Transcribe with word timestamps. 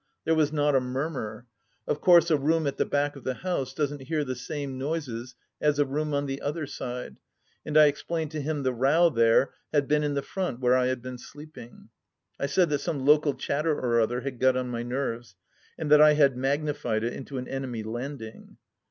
There 0.25 0.33
was 0.33 0.51
not 0.51 0.73
a 0.75 0.81
murmur. 0.81 1.45
Of 1.87 2.01
course 2.01 2.31
a 2.31 2.35
room 2.35 2.65
at 2.65 2.77
the 2.77 2.87
back 2.87 3.15
of 3.15 3.23
the 3.23 3.35
house 3.35 3.71
doesn't 3.71 4.01
hear 4.01 4.23
the 4.25 4.33
same 4.33 4.79
noises 4.79 5.35
as 5.61 5.77
a 5.77 5.85
room 5.85 6.15
on 6.15 6.25
the 6.25 6.41
other 6.41 6.65
side, 6.65 7.17
and 7.63 7.77
I 7.77 7.85
explained 7.85 8.31
to 8.31 8.41
him 8.41 8.63
the 8.63 8.73
row 8.73 9.11
there 9.11 9.53
had 9.71 9.87
been 9.87 10.01
in 10.03 10.15
the 10.15 10.23
front 10.23 10.59
where 10.59 10.73
I 10.75 10.87
had 10.87 11.03
been 11.03 11.19
sleeping. 11.19 11.89
I 12.39 12.47
said 12.47 12.71
that 12.71 12.79
some 12.79 13.05
local 13.05 13.35
chatter 13.35 13.73
or 13.79 14.01
other 14.01 14.21
had 14.21 14.39
got 14.39 14.57
on 14.57 14.69
my 14.69 14.81
nerves, 14.81 15.35
and 15.77 15.91
that 15.91 16.01
I 16.01 16.13
had 16.13 16.35
magnified 16.35 17.03
it 17.03 17.13
into 17.13 17.37
an 17.37 17.47
enemy 17.47 17.83
landing. 17.83 18.57